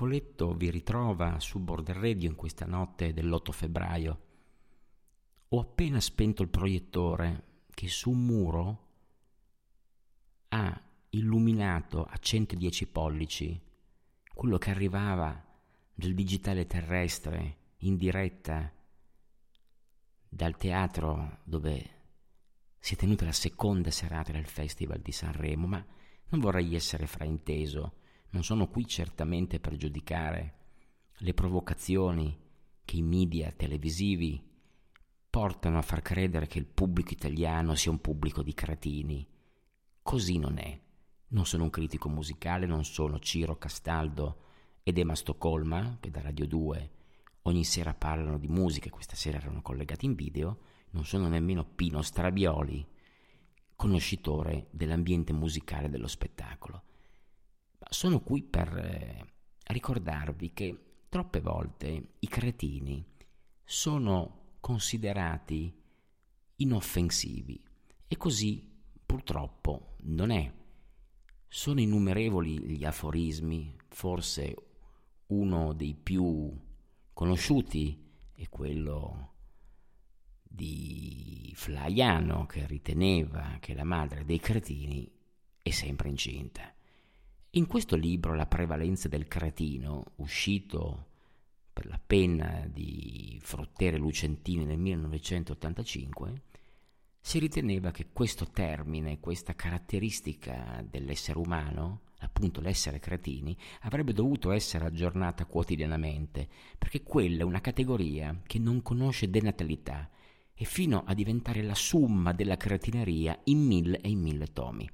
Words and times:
Trefoletto 0.00 0.54
vi 0.54 0.70
ritrova 0.70 1.38
su 1.40 1.58
Border 1.58 1.96
Radio 1.96 2.30
in 2.30 2.34
questa 2.34 2.64
notte 2.64 3.12
dell'8 3.12 3.50
febbraio. 3.50 4.20
Ho 5.48 5.60
appena 5.60 6.00
spento 6.00 6.40
il 6.40 6.48
proiettore 6.48 7.64
che 7.68 7.86
su 7.88 8.08
un 8.08 8.24
muro 8.24 8.88
ha 10.48 10.82
illuminato 11.10 12.02
a 12.04 12.16
110 12.16 12.86
pollici 12.86 13.60
quello 14.32 14.56
che 14.56 14.70
arrivava 14.70 15.38
dal 15.92 16.14
digitale 16.14 16.66
terrestre 16.66 17.56
in 17.80 17.98
diretta 17.98 18.72
dal 20.30 20.56
teatro 20.56 21.40
dove 21.44 21.90
si 22.78 22.94
è 22.94 22.96
tenuta 22.96 23.26
la 23.26 23.32
seconda 23.32 23.90
serata 23.90 24.32
del 24.32 24.46
Festival 24.46 25.00
di 25.00 25.12
Sanremo, 25.12 25.66
ma 25.66 25.86
non 26.30 26.40
vorrei 26.40 26.74
essere 26.74 27.06
frainteso, 27.06 27.99
non 28.30 28.44
sono 28.44 28.68
qui 28.68 28.86
certamente 28.86 29.60
per 29.60 29.76
giudicare 29.76 30.54
le 31.18 31.34
provocazioni 31.34 32.38
che 32.84 32.96
i 32.96 33.02
media 33.02 33.52
televisivi 33.52 34.42
portano 35.28 35.78
a 35.78 35.82
far 35.82 36.02
credere 36.02 36.46
che 36.46 36.58
il 36.58 36.66
pubblico 36.66 37.12
italiano 37.12 37.74
sia 37.74 37.90
un 37.90 38.00
pubblico 38.00 38.42
di 38.42 38.54
cretini. 38.54 39.26
Così 40.02 40.38
non 40.38 40.58
è. 40.58 40.80
Non 41.28 41.46
sono 41.46 41.64
un 41.64 41.70
critico 41.70 42.08
musicale, 42.08 42.66
non 42.66 42.84
sono 42.84 43.20
Ciro 43.20 43.56
Castaldo 43.56 44.44
ed 44.82 44.98
Emma 44.98 45.14
Stoccolma, 45.14 45.98
che 46.00 46.10
da 46.10 46.20
Radio 46.20 46.46
2 46.46 46.90
ogni 47.42 47.64
sera 47.64 47.94
parlano 47.94 48.38
di 48.38 48.48
musica 48.48 48.88
e 48.88 48.90
questa 48.90 49.14
sera 49.14 49.38
erano 49.38 49.62
collegati 49.62 50.06
in 50.06 50.14
video, 50.14 50.58
non 50.90 51.04
sono 51.04 51.28
nemmeno 51.28 51.64
Pino 51.64 52.02
Strabioli, 52.02 52.86
conoscitore 53.76 54.66
dell'ambiente 54.70 55.32
musicale 55.32 55.88
dello 55.88 56.08
spettacolo. 56.08 56.79
Sono 57.92 58.20
qui 58.20 58.44
per 58.44 58.68
eh, 58.78 59.26
ricordarvi 59.64 60.52
che 60.52 61.02
troppe 61.08 61.40
volte 61.40 62.12
i 62.20 62.28
cretini 62.28 63.04
sono 63.64 64.54
considerati 64.60 65.76
inoffensivi 66.54 67.60
e 68.06 68.16
così 68.16 68.64
purtroppo 69.04 69.96
non 70.02 70.30
è. 70.30 70.52
Sono 71.48 71.80
innumerevoli 71.80 72.60
gli 72.60 72.84
aforismi, 72.84 73.76
forse 73.88 74.54
uno 75.26 75.72
dei 75.72 75.96
più 75.96 76.56
conosciuti 77.12 78.08
è 78.32 78.48
quello 78.48 79.34
di 80.42 81.52
Flaiano 81.56 82.46
che 82.46 82.68
riteneva 82.68 83.56
che 83.58 83.74
la 83.74 83.82
madre 83.82 84.24
dei 84.24 84.38
cretini 84.38 85.10
è 85.60 85.70
sempre 85.70 86.08
incinta. 86.08 86.72
In 87.54 87.66
questo 87.66 87.96
libro 87.96 88.36
La 88.36 88.46
prevalenza 88.46 89.08
del 89.08 89.26
cretino, 89.26 90.12
uscito 90.16 91.06
per 91.72 91.86
la 91.86 91.98
penna 91.98 92.64
di 92.72 93.40
Frottere 93.42 93.96
Lucentini 93.96 94.64
nel 94.64 94.78
1985, 94.78 96.42
si 97.20 97.40
riteneva 97.40 97.90
che 97.90 98.10
questo 98.12 98.46
termine, 98.52 99.18
questa 99.18 99.56
caratteristica 99.56 100.86
dell'essere 100.88 101.40
umano, 101.40 102.02
appunto 102.18 102.60
l'essere 102.60 103.00
cretini, 103.00 103.56
avrebbe 103.80 104.12
dovuto 104.12 104.52
essere 104.52 104.84
aggiornata 104.84 105.44
quotidianamente, 105.44 106.48
perché 106.78 107.02
quella 107.02 107.40
è 107.40 107.44
una 107.44 107.60
categoria 107.60 108.42
che 108.46 108.60
non 108.60 108.80
conosce 108.80 109.28
denatalità 109.28 110.08
e 110.54 110.64
fino 110.64 111.02
a 111.04 111.14
diventare 111.14 111.62
la 111.62 111.74
summa 111.74 112.32
della 112.32 112.56
cretineria 112.56 113.36
in 113.44 113.58
mille 113.66 114.00
e 114.00 114.08
in 114.08 114.20
mille 114.20 114.52
tomi. 114.52 114.88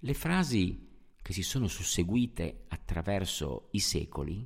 Le 0.00 0.14
frasi 0.14 0.90
che 1.22 1.32
si 1.32 1.42
sono 1.42 1.68
susseguite 1.68 2.64
attraverso 2.68 3.68
i 3.70 3.78
secoli 3.78 4.44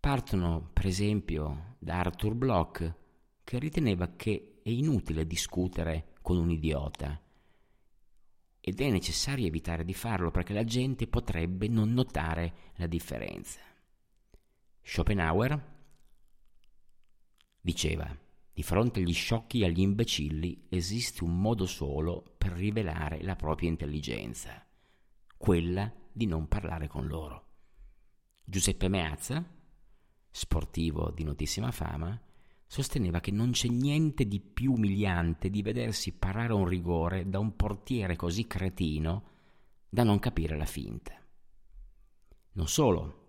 partono, 0.00 0.70
per 0.72 0.86
esempio, 0.86 1.76
da 1.78 2.00
Arthur 2.00 2.34
Bloch, 2.34 2.94
che 3.44 3.58
riteneva 3.58 4.14
che 4.16 4.60
è 4.62 4.70
inutile 4.70 5.26
discutere 5.26 6.14
con 6.22 6.38
un 6.38 6.50
idiota 6.50 7.20
ed 8.62 8.80
è 8.80 8.90
necessario 8.90 9.46
evitare 9.46 9.84
di 9.84 9.94
farlo 9.94 10.30
perché 10.30 10.52
la 10.52 10.64
gente 10.64 11.06
potrebbe 11.06 11.68
non 11.68 11.92
notare 11.92 12.72
la 12.76 12.86
differenza. 12.86 13.60
Schopenhauer 14.82 15.78
diceva, 17.60 18.18
di 18.52 18.62
fronte 18.62 19.00
agli 19.00 19.12
sciocchi 19.12 19.60
e 19.60 19.66
agli 19.66 19.80
imbecilli 19.80 20.66
esiste 20.68 21.24
un 21.24 21.40
modo 21.40 21.66
solo 21.66 22.34
per 22.36 22.52
rivelare 22.52 23.22
la 23.22 23.36
propria 23.36 23.68
intelligenza, 23.68 24.66
quella 25.40 25.90
di 26.12 26.26
non 26.26 26.48
parlare 26.48 26.86
con 26.86 27.06
loro. 27.06 27.46
Giuseppe 28.44 28.88
Meazza, 28.88 29.42
sportivo 30.30 31.10
di 31.12 31.24
notissima 31.24 31.70
fama, 31.70 32.20
sosteneva 32.66 33.20
che 33.20 33.30
non 33.30 33.52
c'è 33.52 33.68
niente 33.68 34.26
di 34.26 34.38
più 34.38 34.74
umiliante 34.74 35.48
di 35.48 35.62
vedersi 35.62 36.12
parare 36.12 36.52
un 36.52 36.66
rigore 36.66 37.26
da 37.26 37.38
un 37.38 37.56
portiere 37.56 38.16
così 38.16 38.46
cretino 38.46 39.28
da 39.88 40.02
non 40.02 40.18
capire 40.18 40.58
la 40.58 40.66
finta. 40.66 41.14
Non 42.52 42.68
solo, 42.68 43.28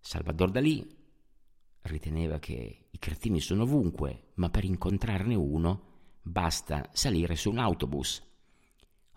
Salvador 0.00 0.50
Dalì 0.50 0.84
riteneva 1.82 2.40
che 2.40 2.88
i 2.90 2.98
cretini 2.98 3.38
sono 3.38 3.62
ovunque, 3.62 4.32
ma 4.34 4.50
per 4.50 4.64
incontrarne 4.64 5.36
uno 5.36 5.82
basta 6.20 6.90
salire 6.92 7.36
su 7.36 7.50
un 7.50 7.58
autobus. 7.58 8.26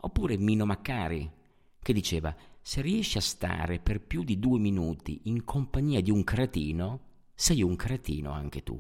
Oppure 0.04 0.38
Mino 0.38 0.66
Maccari, 0.66 1.40
che 1.82 1.94
diceva 1.94 2.36
se 2.62 2.82
riesci 2.82 3.18
a 3.18 3.22
stare 3.22 3.80
per 3.80 4.02
più 4.02 4.24
di 4.24 4.38
due 4.38 4.60
minuti 4.60 5.22
in 5.24 5.44
compagnia 5.44 6.00
di 6.02 6.12
un 6.12 6.24
cretino, 6.24 7.00
sei 7.34 7.64
un 7.64 7.76
cretino 7.76 8.30
anche 8.32 8.62
tu. 8.62 8.80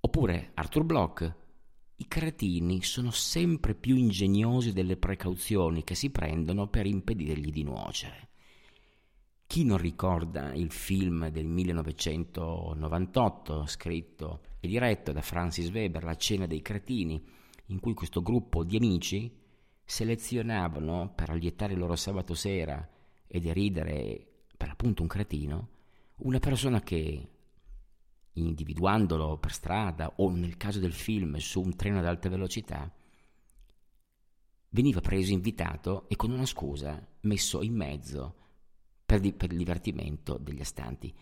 Oppure 0.00 0.52
Arthur 0.54 0.84
Bloch, 0.84 1.36
i 1.96 2.08
cretini 2.08 2.82
sono 2.82 3.10
sempre 3.10 3.74
più 3.74 3.96
ingegnosi 3.96 4.72
delle 4.72 4.96
precauzioni 4.96 5.84
che 5.84 5.94
si 5.94 6.08
prendono 6.10 6.68
per 6.68 6.86
impedirgli 6.86 7.50
di 7.50 7.62
nuocere. 7.62 8.30
Chi 9.46 9.62
non 9.64 9.76
ricorda 9.76 10.54
il 10.54 10.72
film 10.72 11.28
del 11.28 11.44
1998 11.46 13.66
scritto 13.66 14.40
e 14.58 14.68
diretto 14.68 15.12
da 15.12 15.20
Francis 15.20 15.68
Weber, 15.70 16.02
La 16.02 16.16
cena 16.16 16.46
dei 16.46 16.62
cretini, 16.62 17.22
in 17.66 17.78
cui 17.78 17.92
questo 17.92 18.22
gruppo 18.22 18.64
di 18.64 18.76
amici 18.76 19.42
selezionavano 19.84 21.12
per 21.14 21.30
allietare 21.30 21.74
il 21.74 21.78
loro 21.78 21.96
sabato 21.96 22.34
sera 22.34 22.88
e 23.26 23.40
deridere 23.40 24.26
per 24.56 24.70
appunto 24.70 25.02
un 25.02 25.08
cretino, 25.08 25.68
una 26.16 26.38
persona 26.38 26.80
che 26.80 27.28
individuandolo 28.34 29.38
per 29.38 29.52
strada 29.52 30.14
o 30.16 30.30
nel 30.30 30.56
caso 30.56 30.80
del 30.80 30.92
film 30.92 31.36
su 31.36 31.60
un 31.60 31.76
treno 31.76 31.98
ad 31.98 32.06
alta 32.06 32.28
velocità, 32.28 32.92
veniva 34.70 35.00
preso 35.00 35.32
invitato 35.32 36.08
e 36.08 36.16
con 36.16 36.30
una 36.30 36.46
scusa 36.46 37.06
messo 37.20 37.62
in 37.62 37.74
mezzo 37.74 38.36
per, 39.04 39.20
di, 39.20 39.32
per 39.32 39.52
il 39.52 39.58
divertimento 39.58 40.36
degli 40.36 40.60
astanti. 40.60 41.14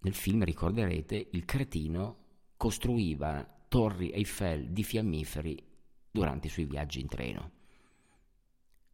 Nel 0.00 0.14
film 0.14 0.44
ricorderete 0.44 1.28
il 1.32 1.44
cretino 1.44 2.26
costruiva 2.56 3.46
torri 3.68 4.10
Eiffel 4.10 4.70
di 4.70 4.82
fiammiferi 4.82 5.62
durante 6.10 6.46
i 6.46 6.50
suoi 6.50 6.64
viaggi 6.64 7.00
in 7.00 7.08
treno. 7.08 7.57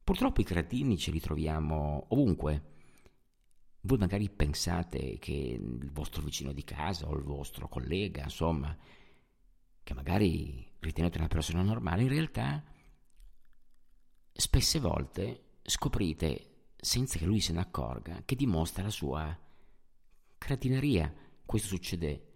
Purtroppo 0.04 0.42
i 0.42 0.44
cretini 0.44 0.98
ce 0.98 1.10
li 1.10 1.18
troviamo 1.18 2.06
ovunque. 2.10 2.72
Voi 3.80 3.96
magari 3.96 4.28
pensate 4.28 5.18
che 5.18 5.32
il 5.32 5.90
vostro 5.90 6.20
vicino 6.20 6.52
di 6.52 6.62
casa 6.62 7.08
o 7.08 7.16
il 7.16 7.24
vostro 7.24 7.68
collega, 7.68 8.24
insomma, 8.24 8.76
che 9.82 9.94
magari 9.94 10.72
ritenete 10.78 11.16
una 11.16 11.26
persona 11.26 11.62
normale, 11.62 12.02
in 12.02 12.08
realtà 12.08 12.62
spesse 14.30 14.78
volte 14.78 15.58
scoprite, 15.62 16.72
senza 16.76 17.18
che 17.18 17.24
lui 17.24 17.40
se 17.40 17.54
ne 17.54 17.60
accorga, 17.60 18.22
che 18.26 18.36
dimostra 18.36 18.82
la 18.82 18.90
sua 18.90 19.38
cretineria. 20.36 21.12
Questo 21.46 21.68
succede 21.68 22.32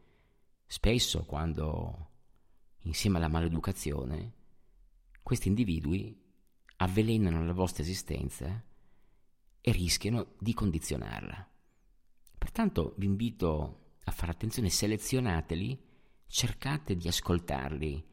spesso 0.64 1.24
quando, 1.26 2.10
insieme 2.84 3.18
alla 3.18 3.28
maleducazione, 3.28 4.32
questi 5.22 5.48
individui 5.48 6.27
avvelenano 6.78 7.44
la 7.44 7.52
vostra 7.52 7.82
esistenza 7.82 8.62
e 9.60 9.72
rischiano 9.72 10.34
di 10.38 10.52
condizionarla. 10.52 11.48
Pertanto 12.36 12.94
vi 12.96 13.06
invito 13.06 13.92
a 14.04 14.10
fare 14.10 14.32
attenzione, 14.32 14.70
selezionateli, 14.70 15.78
cercate 16.26 16.96
di 16.96 17.08
ascoltarli, 17.08 18.04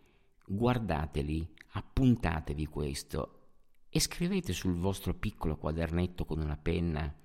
guardateli, 0.46 1.54
appuntatevi 1.72 2.66
questo 2.68 3.48
e 3.90 4.00
scrivete 4.00 4.54
sul 4.54 4.76
vostro 4.76 5.14
piccolo 5.14 5.58
quadernetto 5.58 6.26
con 6.26 6.40
una 6.40 6.58
penna 6.58 7.24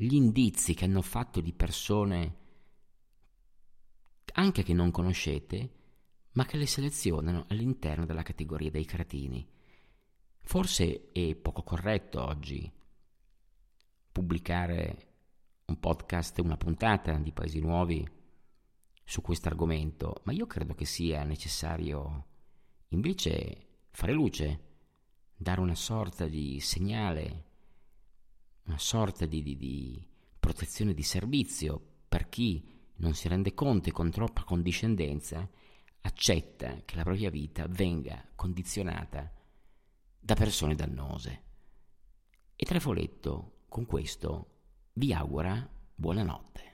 gli 0.00 0.14
indizi 0.14 0.74
che 0.74 0.84
hanno 0.84 1.02
fatto 1.02 1.40
di 1.40 1.52
persone 1.52 2.36
anche 4.34 4.62
che 4.62 4.72
non 4.72 4.92
conoscete, 4.92 5.72
ma 6.32 6.44
che 6.44 6.56
le 6.56 6.66
selezionano 6.66 7.46
all'interno 7.48 8.06
della 8.06 8.22
categoria 8.22 8.70
dei 8.70 8.84
cretini. 8.84 9.44
Forse 10.48 11.10
è 11.12 11.34
poco 11.34 11.62
corretto 11.62 12.24
oggi 12.24 12.72
pubblicare 14.10 15.08
un 15.66 15.78
podcast, 15.78 16.38
una 16.38 16.56
puntata 16.56 17.18
di 17.18 17.32
Paesi 17.32 17.60
Nuovi 17.60 18.02
su 19.04 19.20
questo 19.20 19.48
argomento, 19.48 20.22
ma 20.24 20.32
io 20.32 20.46
credo 20.46 20.72
che 20.72 20.86
sia 20.86 21.22
necessario 21.24 22.28
invece 22.88 23.66
fare 23.90 24.12
luce 24.12 24.60
dare 25.36 25.60
una 25.60 25.74
sorta 25.74 26.26
di 26.26 26.60
segnale, 26.60 27.44
una 28.68 28.78
sorta 28.78 29.26
di, 29.26 29.42
di, 29.42 29.54
di 29.54 30.08
protezione 30.40 30.94
di 30.94 31.02
servizio 31.02 31.78
per 32.08 32.30
chi 32.30 32.66
non 32.96 33.12
si 33.12 33.28
rende 33.28 33.52
conto 33.52 33.90
e 33.90 33.92
con 33.92 34.10
troppa 34.10 34.44
condiscendenza 34.44 35.46
accetta 36.00 36.80
che 36.86 36.96
la 36.96 37.02
propria 37.02 37.28
vita 37.28 37.66
venga 37.68 38.26
condizionata 38.34 39.36
da 40.28 40.34
persone 40.34 40.74
dannose. 40.74 41.42
E 42.54 42.66
Trefoletto 42.66 43.62
con 43.66 43.86
questo 43.86 44.56
vi 44.92 45.14
augura 45.14 45.66
buonanotte. 45.94 46.67